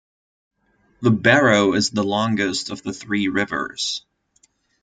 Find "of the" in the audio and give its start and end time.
2.71-2.91